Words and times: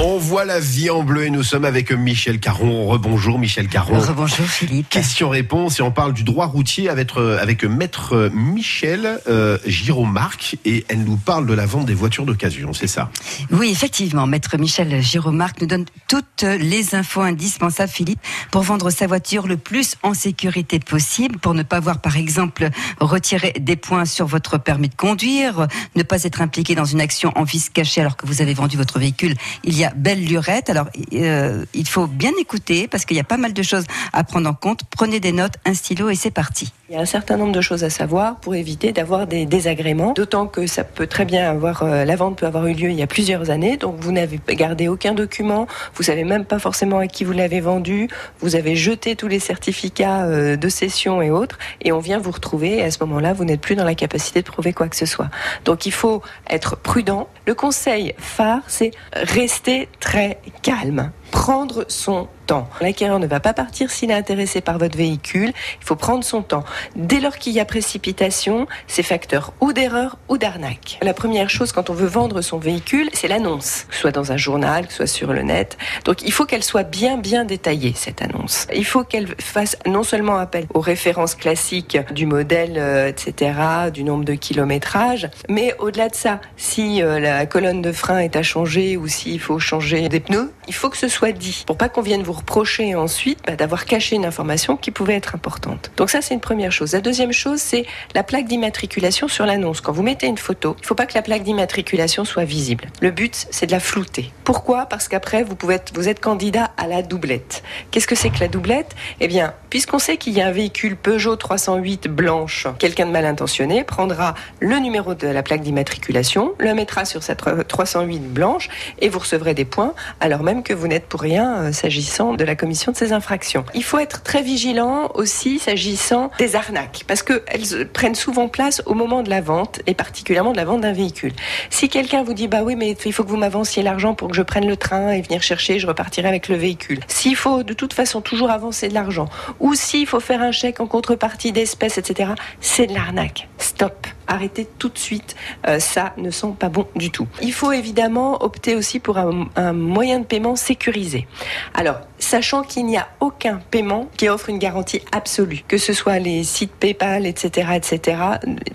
On 0.00 0.18
voit 0.18 0.44
la 0.44 0.58
vie 0.58 0.90
en 0.90 1.04
bleu 1.04 1.24
et 1.26 1.30
nous 1.30 1.44
sommes 1.44 1.64
avec 1.64 1.92
Michel 1.92 2.40
Caron. 2.40 2.88
Rebonjour 2.88 3.38
Michel 3.38 3.68
Caron. 3.68 4.00
Rebonjour 4.00 4.44
Philippe. 4.44 4.88
Question-réponse 4.88 5.78
et 5.78 5.82
on 5.82 5.92
parle 5.92 6.12
du 6.12 6.24
droit 6.24 6.46
routier 6.46 6.88
avec, 6.88 7.16
euh, 7.16 7.40
avec 7.40 7.62
maître 7.62 8.28
Michel 8.34 9.20
euh, 9.28 9.56
Giromarc 9.64 10.56
et 10.64 10.84
elle 10.88 11.04
nous 11.04 11.16
parle 11.16 11.46
de 11.46 11.54
la 11.54 11.64
vente 11.64 11.86
des 11.86 11.94
voitures 11.94 12.26
d'occasion, 12.26 12.72
c'est 12.72 12.88
ça? 12.88 13.08
Oui, 13.52 13.70
effectivement, 13.70 14.26
maître 14.26 14.56
Michel 14.58 15.00
Giromarc 15.00 15.60
nous 15.60 15.68
donne 15.68 15.84
toutes 16.08 16.42
les 16.42 16.96
infos 16.96 17.20
indispensables 17.20 17.92
Philippe 17.92 18.20
pour 18.50 18.62
vendre 18.62 18.90
sa 18.90 19.06
voiture 19.06 19.46
le 19.46 19.56
plus 19.56 19.94
en 20.02 20.12
sécurité 20.12 20.80
possible 20.80 21.38
pour 21.38 21.54
ne 21.54 21.62
pas 21.62 21.76
avoir 21.76 22.00
par 22.00 22.16
exemple 22.16 22.68
retirer 22.98 23.52
des 23.60 23.76
points 23.76 24.06
sur 24.06 24.26
votre 24.26 24.58
permis 24.58 24.88
de 24.88 24.96
conduire, 24.96 25.68
ne 25.94 26.02
pas 26.02 26.24
être 26.24 26.42
impliqué 26.42 26.74
dans 26.74 26.84
une 26.84 27.00
action 27.00 27.32
en 27.36 27.44
vice 27.44 27.68
caché 27.68 28.00
alors 28.00 28.16
que 28.16 28.26
vous 28.26 28.42
avez 28.42 28.54
vendu 28.54 28.76
votre 28.76 28.98
véhicule 28.98 29.36
il 29.62 29.78
y 29.78 29.83
a 29.83 29.83
belle 29.90 30.24
lurette. 30.24 30.70
Alors, 30.70 30.88
euh, 31.12 31.64
il 31.74 31.88
faut 31.88 32.06
bien 32.06 32.32
écouter 32.38 32.88
parce 32.88 33.04
qu'il 33.04 33.16
y 33.16 33.20
a 33.20 33.24
pas 33.24 33.36
mal 33.36 33.52
de 33.52 33.62
choses 33.62 33.84
à 34.12 34.24
prendre 34.24 34.48
en 34.48 34.54
compte. 34.54 34.80
Prenez 34.90 35.20
des 35.20 35.32
notes, 35.32 35.54
un 35.64 35.74
stylo 35.74 36.10
et 36.10 36.14
c'est 36.14 36.30
parti. 36.30 36.72
Il 36.90 36.94
y 36.94 36.98
a 36.98 37.00
un 37.00 37.06
certain 37.06 37.38
nombre 37.38 37.52
de 37.52 37.62
choses 37.62 37.82
à 37.82 37.88
savoir 37.88 38.36
pour 38.36 38.54
éviter 38.54 38.92
d'avoir 38.92 39.26
des 39.26 39.46
désagréments, 39.46 40.12
d'autant 40.12 40.46
que 40.46 40.66
ça 40.66 40.84
peut 40.84 41.06
très 41.06 41.24
bien 41.24 41.48
avoir, 41.48 41.82
euh, 41.82 42.04
la 42.04 42.14
vente 42.14 42.36
peut 42.36 42.44
avoir 42.44 42.66
eu 42.66 42.74
lieu 42.74 42.90
il 42.90 42.96
y 42.96 43.02
a 43.02 43.06
plusieurs 43.06 43.48
années, 43.48 43.78
donc 43.78 43.96
vous 44.00 44.12
n'avez 44.12 44.38
gardé 44.48 44.86
aucun 44.86 45.14
document, 45.14 45.66
vous 45.94 46.02
savez 46.02 46.24
même 46.24 46.44
pas 46.44 46.58
forcément 46.58 46.98
à 46.98 47.06
qui 47.06 47.24
vous 47.24 47.32
l'avez 47.32 47.62
vendu, 47.62 48.08
vous 48.40 48.54
avez 48.54 48.76
jeté 48.76 49.16
tous 49.16 49.28
les 49.28 49.38
certificats 49.38 50.26
euh, 50.26 50.56
de 50.56 50.68
cession 50.68 51.22
et 51.22 51.30
autres, 51.30 51.58
et 51.80 51.90
on 51.90 52.00
vient 52.00 52.18
vous 52.18 52.32
retrouver, 52.32 52.76
et 52.76 52.82
à 52.82 52.90
ce 52.90 52.98
moment-là, 53.04 53.32
vous 53.32 53.46
n'êtes 53.46 53.62
plus 53.62 53.76
dans 53.76 53.84
la 53.84 53.94
capacité 53.94 54.42
de 54.42 54.46
prouver 54.46 54.74
quoi 54.74 54.88
que 54.88 54.96
ce 54.96 55.06
soit. 55.06 55.30
Donc 55.64 55.86
il 55.86 55.92
faut 55.92 56.20
être 56.50 56.76
prudent. 56.76 57.28
Le 57.46 57.54
conseil 57.54 58.12
phare, 58.18 58.60
c'est 58.66 58.90
rester 59.14 59.88
très 60.00 60.38
calme 60.60 61.12
prendre 61.34 61.84
son 61.88 62.28
temps. 62.46 62.68
L'acquéreur 62.80 63.18
ne 63.18 63.26
va 63.26 63.40
pas 63.40 63.52
partir 63.52 63.90
s'il 63.90 64.10
est 64.10 64.14
intéressé 64.14 64.60
par 64.60 64.78
votre 64.78 64.96
véhicule. 64.96 65.52
Il 65.80 65.84
faut 65.84 65.96
prendre 65.96 66.24
son 66.24 66.42
temps. 66.42 66.64
Dès 66.96 67.20
lors 67.20 67.38
qu'il 67.38 67.52
y 67.52 67.60
a 67.60 67.64
précipitation, 67.64 68.66
c'est 68.86 69.02
facteur 69.02 69.52
ou 69.60 69.72
d'erreur 69.72 70.18
ou 70.28 70.38
d'arnaque. 70.38 70.98
La 71.02 71.14
première 71.14 71.50
chose 71.50 71.72
quand 71.72 71.90
on 71.90 71.94
veut 71.94 72.06
vendre 72.06 72.42
son 72.42 72.58
véhicule, 72.58 73.08
c'est 73.12 73.28
l'annonce, 73.28 73.86
que 73.88 73.94
ce 73.94 74.00
soit 74.02 74.12
dans 74.12 74.32
un 74.32 74.36
journal, 74.36 74.86
que 74.86 74.92
ce 74.92 74.98
soit 74.98 75.06
sur 75.06 75.32
le 75.32 75.42
net. 75.42 75.76
Donc 76.04 76.22
il 76.22 76.32
faut 76.32 76.44
qu'elle 76.44 76.64
soit 76.64 76.82
bien 76.82 77.16
bien 77.16 77.44
détaillée 77.44 77.92
cette 77.96 78.22
annonce. 78.22 78.66
Il 78.74 78.84
faut 78.84 79.04
qu'elle 79.04 79.34
fasse 79.40 79.76
non 79.86 80.02
seulement 80.02 80.36
appel 80.36 80.66
aux 80.74 80.80
références 80.80 81.34
classiques 81.34 81.98
du 82.12 82.26
modèle, 82.26 82.74
euh, 82.76 83.08
etc., 83.08 83.52
du 83.92 84.04
nombre 84.04 84.24
de 84.24 84.34
kilométrage, 84.34 85.28
mais 85.48 85.74
au-delà 85.78 86.08
de 86.08 86.14
ça, 86.14 86.40
si 86.56 87.02
euh, 87.02 87.18
la 87.18 87.46
colonne 87.46 87.82
de 87.82 87.92
frein 87.92 88.18
est 88.18 88.36
à 88.36 88.42
changer 88.42 88.96
ou 88.96 89.08
s'il 89.08 89.40
faut 89.40 89.58
changer 89.58 90.08
des 90.08 90.20
pneus, 90.20 90.52
il 90.68 90.74
faut 90.74 90.90
que 90.90 90.96
ce 90.96 91.08
soit 91.08 91.32
dit, 91.32 91.64
pour 91.66 91.76
pas 91.76 91.88
qu'on 91.88 92.02
vienne 92.02 92.22
vous 92.22 92.33
reprocher 92.34 92.94
ensuite 92.94 93.38
bah, 93.46 93.56
d'avoir 93.56 93.86
caché 93.86 94.16
une 94.16 94.24
information 94.24 94.76
qui 94.76 94.90
pouvait 94.90 95.14
être 95.14 95.34
importante. 95.34 95.90
Donc 95.96 96.10
ça, 96.10 96.20
c'est 96.22 96.34
une 96.34 96.40
première 96.40 96.72
chose. 96.72 96.92
La 96.92 97.00
deuxième 97.00 97.32
chose, 97.32 97.60
c'est 97.60 97.86
la 98.14 98.22
plaque 98.22 98.46
d'immatriculation 98.46 99.28
sur 99.28 99.46
l'annonce. 99.46 99.80
Quand 99.80 99.92
vous 99.92 100.02
mettez 100.02 100.26
une 100.26 100.38
photo, 100.38 100.76
il 100.80 100.86
faut 100.86 100.94
pas 100.94 101.06
que 101.06 101.14
la 101.14 101.22
plaque 101.22 101.42
d'immatriculation 101.42 102.24
soit 102.24 102.44
visible. 102.44 102.86
Le 103.00 103.10
but, 103.10 103.46
c'est 103.50 103.66
de 103.66 103.72
la 103.72 103.80
flouter. 103.80 104.32
Pourquoi? 104.44 104.86
Parce 104.86 105.08
qu'après, 105.08 105.42
vous 105.42 105.54
pouvez 105.54 105.76
être, 105.76 105.92
vous 105.94 106.08
êtes 106.08 106.20
candidat 106.20 106.70
à 106.76 106.86
la 106.86 107.02
doublette. 107.02 107.62
Qu'est-ce 107.90 108.06
que 108.06 108.14
c'est 108.14 108.30
que 108.30 108.40
la 108.40 108.48
doublette? 108.48 108.94
Eh 109.20 109.28
bien, 109.28 109.54
puisqu'on 109.70 109.98
sait 109.98 110.16
qu'il 110.16 110.34
y 110.34 110.40
a 110.40 110.46
un 110.46 110.52
véhicule 110.52 110.96
Peugeot 110.96 111.36
308 111.36 112.08
blanche, 112.08 112.66
quelqu'un 112.78 113.06
de 113.06 113.12
mal 113.12 113.26
intentionné 113.26 113.84
prendra 113.84 114.34
le 114.60 114.76
numéro 114.78 115.14
de 115.14 115.26
la 115.26 115.42
plaque 115.42 115.62
d'immatriculation, 115.62 116.52
le 116.58 116.74
mettra 116.74 117.04
sur 117.04 117.22
cette 117.22 117.42
308 117.68 118.20
blanche 118.32 118.68
et 119.00 119.08
vous 119.08 119.18
recevrez 119.18 119.54
des 119.54 119.64
points 119.64 119.94
alors 120.20 120.42
même 120.42 120.62
que 120.62 120.72
vous 120.72 120.88
n'êtes 120.88 121.06
pour 121.06 121.20
rien 121.20 121.56
euh, 121.56 121.72
s'agissant 121.72 122.23
de 122.32 122.44
la 122.44 122.56
commission 122.56 122.92
de 122.92 122.96
ces 122.96 123.12
infractions. 123.12 123.64
Il 123.74 123.84
faut 123.84 123.98
être 123.98 124.22
très 124.22 124.42
vigilant 124.42 125.10
aussi 125.14 125.58
s'agissant 125.58 126.30
des 126.38 126.56
arnaques, 126.56 127.04
parce 127.06 127.22
qu'elles 127.22 127.88
prennent 127.92 128.14
souvent 128.14 128.48
place 128.48 128.82
au 128.86 128.94
moment 128.94 129.22
de 129.22 129.30
la 129.30 129.40
vente, 129.40 129.80
et 129.86 129.94
particulièrement 129.94 130.52
de 130.52 130.56
la 130.56 130.64
vente 130.64 130.80
d'un 130.80 130.92
véhicule. 130.92 131.32
Si 131.70 131.88
quelqu'un 131.88 132.22
vous 132.22 132.34
dit, 132.34 132.48
bah 132.48 132.62
oui, 132.62 132.76
mais 132.76 132.96
il 133.04 133.12
faut 133.12 133.24
que 133.24 133.28
vous 133.28 133.36
m'avanciez 133.36 133.82
l'argent 133.82 134.14
pour 134.14 134.28
que 134.28 134.34
je 134.34 134.42
prenne 134.42 134.66
le 134.66 134.76
train 134.76 135.10
et 135.10 135.20
venir 135.20 135.42
chercher, 135.42 135.78
je 135.78 135.86
repartirai 135.86 136.28
avec 136.28 136.48
le 136.48 136.56
véhicule. 136.56 137.00
S'il 137.08 137.36
faut 137.36 137.62
de 137.62 137.74
toute 137.74 137.92
façon 137.92 138.20
toujours 138.20 138.50
avancer 138.50 138.88
de 138.88 138.94
l'argent, 138.94 139.28
ou 139.60 139.74
s'il 139.74 140.06
faut 140.06 140.20
faire 140.20 140.42
un 140.42 140.52
chèque 140.52 140.80
en 140.80 140.86
contrepartie 140.86 141.52
d'espèces, 141.52 141.98
etc., 141.98 142.30
c'est 142.60 142.86
de 142.86 142.94
l'arnaque. 142.94 143.48
Stop 143.64 144.06
arrêtez 144.26 144.66
tout 144.78 144.88
de 144.88 144.98
suite. 144.98 145.36
Euh, 145.66 145.78
ça 145.78 146.12
ne 146.16 146.30
sent 146.30 146.54
pas 146.58 146.68
bon 146.68 146.86
du 146.96 147.10
tout. 147.10 147.26
Il 147.42 147.52
faut 147.52 147.72
évidemment 147.72 148.42
opter 148.42 148.74
aussi 148.74 149.00
pour 149.00 149.18
un, 149.18 149.72
moyen 149.72 150.20
de 150.20 150.24
paiement 150.24 150.56
sécurisé. 150.56 151.26
Alors, 151.74 152.00
sachant 152.18 152.62
qu'il 152.62 152.86
n'y 152.86 152.96
a 152.96 153.08
aucun 153.20 153.60
paiement 153.70 154.08
qui 154.16 154.28
offre 154.28 154.48
une 154.48 154.58
garantie 154.58 155.00
absolue, 155.12 155.64
que 155.68 155.78
ce 155.78 155.92
soit 155.92 156.18
les 156.18 156.44
sites 156.44 156.72
PayPal, 156.72 157.26
etc., 157.26 157.68
etc., 157.74 158.18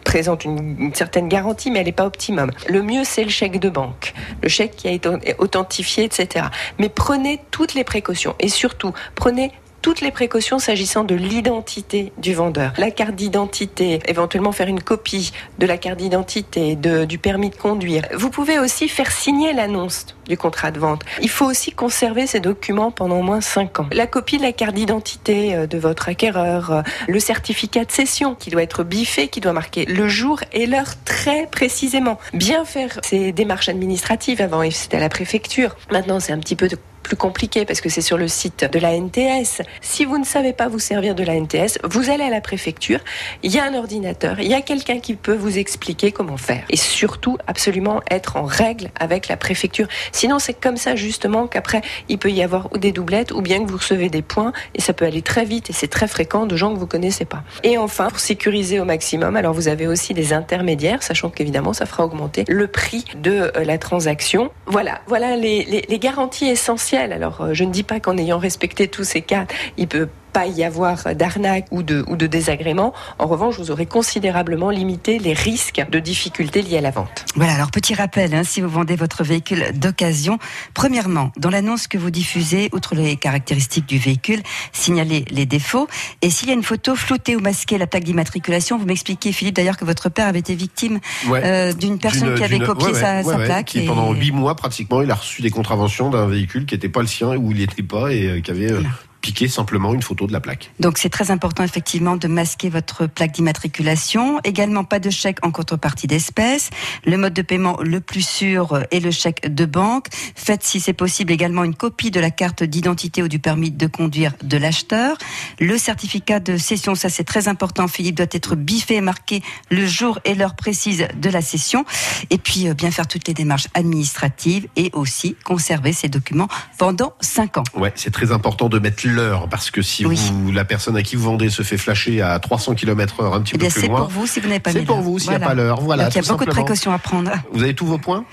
présentent 0.04 0.46
une, 0.46 0.76
une 0.80 0.94
certaine 0.94 1.28
garantie, 1.28 1.72
mais 1.72 1.80
elle 1.80 1.86
n'est 1.86 1.92
pas 1.92 2.06
optimum. 2.06 2.52
Le 2.68 2.82
mieux, 2.82 3.04
c'est 3.04 3.24
le 3.24 3.30
chèque 3.30 3.60
de 3.60 3.70
banque, 3.70 4.14
le 4.42 4.50
chèque 4.50 4.76
qui 4.76 4.88
a 4.88 4.92
été 4.92 5.10
authentifié, 5.38 6.06
etc. 6.06 6.46
Mais 6.78 6.90
prenez 6.90 7.40
toutes 7.52 7.74
les 7.74 7.84
précautions 7.84 8.36
et 8.40 8.50
surtout, 8.50 8.94
prenez 9.16 9.52
toutes 9.82 10.02
les 10.02 10.12
précautions 10.12 10.60
s'agissant 10.60 11.04
de 11.04 11.16
l'identité 11.16 12.12
du 12.18 12.34
vendeur. 12.34 12.74
La 12.78 12.92
carte 12.92 13.16
d'identité, 13.16 14.00
éventuellement 14.08 14.52
faire 14.52 14.68
une 14.68 14.82
copie 14.82 15.32
de 15.58 15.66
la 15.66 15.78
carte 15.78 15.98
d'identité, 15.98 16.76
du 16.76 17.18
permis 17.18 17.50
de 17.50 17.56
conduire. 17.56 18.04
Vous 18.16 18.30
pouvez 18.30 18.60
aussi 18.60 18.88
faire 18.88 19.12
signer 19.12 19.54
l'annonce 19.54 20.08
du 20.28 20.38
contrat 20.38 20.72
de 20.72 20.80
vente. 20.80 21.04
Il 21.22 21.30
faut 21.30 21.46
aussi 21.46 21.72
conserver 21.72 22.28
ces 22.28 22.40
documents 22.40 22.92
pendant 22.92 23.20
au 23.20 23.24
moins 23.24 23.42
5 23.42 23.80
ans. 23.80 23.88
La 23.92 24.08
copie 24.08 24.38
de 24.38 24.44
la 24.44 24.52
carte 24.52 24.76
d'identité 24.76 25.56
euh, 25.56 25.68
de 25.68 25.78
votre 25.78 26.08
acquéreur, 26.08 26.72
euh, 26.72 26.82
le 27.08 27.20
certificat 27.20 27.84
de 27.86 27.92
cession 27.92 28.36
qui 28.36 28.50
doit 28.52 28.62
être 28.62 28.84
biffé, 28.84 29.28
qui 29.28 29.42
doit 29.42 29.54
marquer 29.54 29.86
le 29.86 30.08
jour 30.08 30.40
et 30.54 30.68
l'heure 30.68 30.94
très 31.04 31.48
précisément. 31.48 32.20
Bien 32.34 32.64
faire 32.64 33.00
ces 33.04 33.32
démarches 33.32 33.70
administratives 33.70 34.42
avant, 34.42 34.70
c'était 34.70 34.98
à 34.98 35.00
la 35.00 35.10
préfecture. 35.10 35.76
Maintenant, 35.92 36.20
c'est 36.20 36.32
un 36.32 36.40
petit 36.40 36.56
peu 36.56 36.68
de 36.68 36.78
plus 37.10 37.18
compliqué 37.18 37.66
parce 37.66 37.82
que 37.82 37.90
c'est 37.90 38.02
sur 38.02 38.20
le 38.20 38.28
site 38.28 38.70
de 38.72 38.78
la 38.78 38.96
NTS. 38.96 39.64
Si 39.82 40.06
vous 40.06 40.20
ne 40.20 40.24
savez 40.24 40.54
pas 40.54 40.68
vous 40.68 40.78
servir 40.78 41.16
de 41.16 41.24
la 41.24 41.34
NTS, 41.34 41.80
vous 41.84 42.12
allez 42.12 42.24
à 42.24 42.30
la 42.30 42.40
préfecture, 42.40 43.00
il 43.42 43.52
y 43.52 43.58
a 43.58 43.64
un 43.64 43.74
ordinateur, 43.74 44.40
il 44.40 44.48
y 44.48 44.54
a 44.54 44.62
quelqu'un 44.62 45.00
qui 45.00 45.16
peut 45.16 45.34
vous 45.34 45.58
expliquer 45.58 46.12
comment 46.12 46.38
faire. 46.38 46.64
Et 46.70 46.78
surtout, 46.78 47.40
absolument 47.48 48.02
être 48.12 48.38
en 48.38 48.44
règle 48.44 48.92
avec 49.00 49.28
la 49.28 49.38
préfecture. 49.38 49.88
Sinon, 50.12 50.38
c'est 50.38 50.54
comme 50.54 50.78
ça 50.78 50.96
justement 50.96 51.48
qu'après, 51.48 51.82
il 52.10 52.20
peut 52.20 52.30
y 52.30 52.44
avoir 52.44 52.70
des 52.78 52.92
doublettes 52.92 53.32
ou 53.32 53.42
bien 53.42 53.66
que 53.66 53.72
vous 53.72 53.78
recevez 53.78 54.10
des 54.10 54.22
points 54.22 54.54
et 54.76 54.82
ça 54.82 54.94
peut 54.94 55.06
aller 55.06 55.24
très 55.24 55.46
vite 55.46 55.72
et 55.72 55.74
c'est 55.74 55.88
très 55.88 56.08
fréquent 56.08 56.46
de 56.46 56.56
gens 56.56 56.76
que 56.76 56.80
vous 56.80 56.86
connaissez 56.86 57.26
pas. 57.26 57.44
Et 57.64 57.80
enfin, 57.80 58.10
pour 58.10 58.20
sécuriser 58.20 58.80
au 58.80 58.86
maximum, 58.86 59.36
alors 59.36 59.56
vous 59.56 59.68
avez 59.68 59.88
aussi 59.88 60.14
des 60.14 60.32
intermédiaires, 60.32 61.02
sachant 61.02 61.32
qu'évidemment, 61.32 61.74
ça 61.74 61.88
fera 61.88 62.06
augmenter 62.06 62.46
le 62.48 62.68
prix 62.68 63.04
de 63.18 63.52
euh, 63.56 63.64
la 63.66 63.80
transaction. 63.80 64.52
Voilà, 64.68 65.02
voilà 65.08 65.36
les 65.36 66.00
garanties 66.00 66.46
essentielles 66.46 66.99
alors, 67.00 67.42
euh, 67.42 67.54
je 67.54 67.64
ne 67.64 67.72
dis 67.72 67.84
pas 67.84 68.00
qu'en 68.00 68.18
ayant 68.18 68.38
respecté 68.38 68.88
tous 68.88 69.04
ces 69.04 69.22
cas, 69.22 69.46
il 69.78 69.88
peut 69.88 70.08
pas 70.32 70.48
y 70.48 70.64
avoir 70.64 71.16
d'arnaque 71.16 71.66
ou 71.72 71.84
de, 71.84 72.04
ou 72.08 72.16
de 72.16 72.28
désagrément. 72.28 72.94
En 73.18 73.28
revanche, 73.28 73.58
vous 73.58 73.72
aurez 73.72 73.86
considérablement 73.86 74.70
limité 74.70 75.20
les 75.20 75.34
risques 75.34 75.84
de 75.90 76.00
difficultés 76.00 76.62
liées 76.62 76.78
à 76.78 76.82
la 76.82 76.92
vente. 76.92 77.26
Voilà, 77.36 77.54
alors 77.54 77.72
petit 77.72 77.94
rappel, 77.94 78.34
hein, 78.34 78.44
si 78.44 78.62
vous 78.62 78.70
vendez 78.70 78.96
votre 78.96 79.24
véhicule 79.24 79.72
d'occasion, 79.74 80.40
premièrement, 80.74 81.32
dans 81.38 81.50
l'annonce 81.50 81.88
que 81.88 81.98
vous 81.98 82.12
diffusez, 82.12 82.70
outre 82.74 82.96
les 82.96 83.16
caractéristiques 83.16 83.86
du 83.86 83.98
véhicule, 83.98 84.42
signalez 84.72 85.26
les 85.30 85.46
défauts. 85.46 85.88
Et 86.22 86.30
s'il 86.30 86.48
y 86.48 86.52
a 86.52 86.54
une 86.54 86.64
photo 86.64 86.96
floutée 86.96 87.36
ou 87.36 87.40
masquée 87.40 87.78
la 87.78 87.88
plaque 87.88 88.04
d'immatriculation, 88.04 88.78
vous 88.78 88.86
m'expliquez, 88.86 89.32
Philippe, 89.32 89.56
d'ailleurs, 89.56 89.78
que 89.78 89.86
votre 89.86 90.10
père 90.10 90.28
avait 90.28 90.40
été 90.40 90.56
victime 90.56 91.00
euh, 91.30 91.74
d'une 91.74 92.00
personne 92.00 92.36
qui 92.36 92.44
avait 92.44 92.60
copié 92.60 92.94
sa, 92.94 93.24
plaque. 93.24 93.66
Qui, 93.66 93.82
pendant 93.86 94.14
huit 94.14 94.32
mois, 94.32 94.56
pratiquement, 94.56 95.02
il 95.02 95.12
a 95.12 95.16
reçu 95.16 95.42
des 95.42 95.50
contraventions 95.50 96.10
d'un 96.10 96.28
véhicule 96.28 96.66
qui 96.66 96.76
n'était 96.76 96.90
pas 96.90 97.02
le 97.02 97.08
sien, 97.08 97.36
où 97.36 97.52
il 97.52 97.58
n'était 97.58 97.84
pas 97.84 98.12
et 98.12 98.28
euh, 98.28 98.42
qui 98.42 98.52
avait... 98.52 98.72
Euh, 98.72 98.82
piquer 99.22 99.48
simplement 99.48 99.94
une 99.94 100.02
photo 100.02 100.28
de 100.28 100.34
la 100.34 100.40
plaque. 100.40 100.72
Donc 100.80 100.98
c'est 100.98 101.10
très 101.10 101.32
important 101.32 101.64
effectivement 101.64 102.16
de 102.16 102.28
masquer 102.28 102.70
votre 102.70 103.08
plaque 103.08 103.32
d'immatriculation. 103.32 104.40
Également 104.44 104.84
pas 104.84 105.00
de 105.00 105.10
chèque 105.10 105.38
en 105.46 105.52
contrepartie 105.52 106.08
d'espèces. 106.08 106.70
Le 107.06 107.18
mode 107.18 107.34
de 107.34 107.42
paiement 107.42 107.78
le 107.82 108.00
plus 108.00 108.26
sûr 108.26 108.84
est 108.92 109.00
le 109.00 109.12
chèque 109.12 109.54
de 109.54 109.66
banque. 109.66 110.08
Faites 110.36 110.64
si 110.64 110.80
c'est 110.80 110.94
possible 110.94 111.32
également 111.32 111.64
une 111.64 111.76
copie 111.76 112.12
de 112.12 112.20
la 112.20 112.32
carte 112.32 112.64
d'identité 112.64 113.24
ou 113.24 113.28
du 113.28 113.40
permis 113.40 113.72
de 113.72 113.88
conduire 113.88 114.34
de 114.44 114.58
l'acheteur. 114.58 115.18
Le 115.60 115.78
certificat 115.78 116.40
de 116.40 116.58
cession, 116.58 116.96
ça 116.96 117.10
c'est 117.10 117.24
très 117.24 117.48
important. 117.48 117.88
Philippe 117.88 118.16
doit 118.16 118.28
être 118.32 118.56
biffé 118.56 118.96
et 118.96 119.02
marqué 119.02 119.42
le 119.70 119.86
jour 119.86 120.20
et 120.26 120.36
l'heure 120.36 120.56
précise 120.56 121.08
de 121.16 121.30
la 121.30 121.42
cession. 121.42 121.86
Et 122.30 122.38
puis 122.38 122.68
euh, 122.68 122.74
bien 122.74 122.92
faire 122.92 123.08
toutes 123.08 123.28
les 123.28 123.34
démarches 123.34 123.68
administratives 123.74 124.68
et 124.76 124.90
aussi 124.94 125.36
conserver 125.44 125.94
ces 125.94 126.10
documents 126.10 126.48
pendant 126.78 127.14
5 127.22 127.58
ans. 127.58 127.64
Ouais, 127.76 127.92
c'est 127.96 128.12
très 128.12 128.32
important 128.32 128.70
de 128.70 128.80
mettre 128.80 129.06
l'heure, 129.10 129.48
parce 129.50 129.72
que 129.72 129.82
si 129.82 130.06
Oui. 130.06 130.20
vous, 130.32 130.52
la 130.52 130.66
personne 130.66 130.96
à 130.98 131.04
qui 131.04 131.16
vous 131.16 131.24
vendez 131.24 131.50
se 131.50 131.62
fait 131.64 131.78
flasher 131.78 132.22
à 132.22 132.38
300 132.40 132.76
km 132.76 133.22
heure 133.22 133.34
un 133.36 133.42
petit 133.42 133.52
Eh 133.56 133.58
peu 133.58 133.66
bien, 133.66 133.70
plus 133.70 133.82
c'est 133.82 133.88
pour 133.88 134.08
vous 134.08 134.28
si 134.28 134.40
vous 134.40 134.48
n'avez 134.48 134.60
pas 134.60 134.72
c'est 134.72 134.82
pour 134.84 135.02
vous 135.02 135.20
s'il 135.20 135.30
n'y 135.32 135.36
a 135.36 135.40
pas 135.40 135.54
l'heure. 135.54 135.82
Voilà, 135.82 136.06
Donc, 136.06 136.16
il 136.16 136.22
y 136.24 136.26
a 136.26 136.32
beaucoup 136.32 136.46
de 136.46 136.50
précautions 136.52 136.92
à 136.94 136.98
prendre. 137.00 137.32
Vous 137.54 137.64
avez 137.64 137.74
tous 137.74 137.86
vos 137.86 137.98
points? 137.98 138.26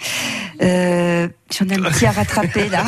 Euh, 0.63 1.29
J'en 1.57 1.69
ai 1.69 1.75
un 1.75 1.83
petit 1.91 2.07
à 2.07 2.11
rattraper 2.11 2.69
là. 2.69 2.85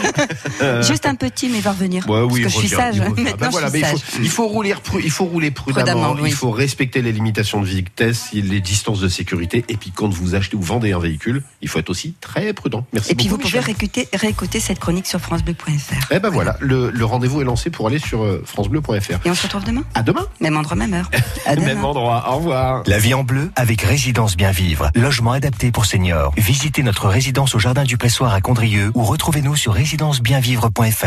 Juste 0.82 1.06
un 1.06 1.14
petit, 1.16 1.48
mais 1.48 1.56
il 1.58 1.62
va 1.62 1.72
revenir. 1.72 2.08
Ouais, 2.08 2.20
oui, 2.20 2.42
parce 2.42 2.54
que 2.54 2.60
je 2.62 2.66
suis 2.66 2.76
sage. 2.76 2.96
il. 2.96 3.02
Maintenant, 3.24 3.36
Ben 3.40 3.48
voilà, 3.50 3.68
je 3.72 3.78
faut, 3.84 4.18
il 4.22 4.28
faut 4.28 4.46
rouler, 4.46 4.74
pru- 4.74 5.00
il 5.02 5.10
faut 5.10 5.24
rouler 5.24 5.50
prudemment, 5.50 5.84
Prudemment, 5.84 6.16
oui. 6.22 6.30
il 6.30 6.34
faut 6.34 6.50
respecter 6.52 7.02
les 7.02 7.10
limitations 7.12 7.60
de 7.60 7.66
vitesse, 7.66 8.28
les 8.32 8.60
distances 8.60 9.00
de 9.00 9.08
sécurité, 9.08 9.64
et 9.68 9.76
puis 9.76 9.90
quand 9.90 10.08
vous 10.08 10.34
achetez 10.36 10.56
ou 10.56 10.62
vendez 10.62 10.92
un 10.92 10.98
véhicule, 11.00 11.42
il 11.62 11.68
faut 11.68 11.78
être 11.80 11.90
aussi 11.90 12.14
très 12.20 12.52
prudent. 12.52 12.86
Merci 12.92 13.12
Et 13.12 13.14
puis 13.16 13.26
vous 13.28 13.36
beaucoup, 13.36 13.48
pouvez 13.48 13.60
réécouter, 13.60 14.08
réécouter 14.14 14.60
cette 14.60 14.78
chronique 14.78 15.06
sur 15.06 15.20
francebleu.fr. 15.20 16.06
Eh 16.12 16.18
ben 16.20 16.30
voilà, 16.30 16.56
le, 16.60 16.90
le 16.90 17.04
rendez-vous 17.04 17.40
est 17.40 17.44
lancé 17.44 17.70
pour 17.70 17.88
aller 17.88 17.98
sur 17.98 18.22
euh, 18.22 18.42
francebleu.fr. 18.46 19.26
Et 19.26 19.30
on 19.30 19.34
se 19.34 19.42
retrouve 19.42 19.64
demain? 19.64 19.82
À 19.94 20.02
demain, 20.02 20.26
Même 20.40 20.56
endroit, 20.56 20.76
même 20.76 20.94
heure. 20.94 21.10
À 21.44 21.56
demain. 21.56 21.66
même 21.66 21.84
endroit. 21.84 22.24
Au 22.30 22.36
revoir. 22.36 22.82
La 22.86 22.98
vie 22.98 23.14
en 23.14 23.24
bleu 23.24 23.50
avec 23.56 23.82
Résidence 23.82 24.36
Bien 24.36 24.52
Vivre. 24.52 24.90
Logement 24.94 25.32
adapté 25.32 25.72
pour 25.72 25.86
seniors. 25.86 26.32
Visitez 26.36 26.82
notre 26.84 27.05
résidence 27.08 27.54
au 27.54 27.58
Jardin 27.58 27.84
du 27.84 27.96
Pressoir 27.96 28.34
à 28.34 28.40
Condrieu 28.40 28.90
ou 28.94 29.02
retrouvez-nous 29.04 29.56
sur 29.56 29.72
résidencebienvivre.fr. 29.72 31.06